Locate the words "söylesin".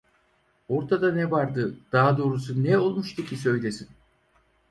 3.37-3.87